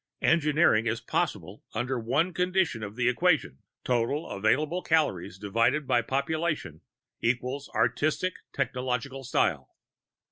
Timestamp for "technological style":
8.51-9.75